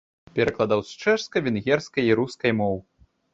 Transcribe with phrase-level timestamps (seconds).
[0.37, 2.75] Перакладаў з чэшскай, венгерскай і рускай моў.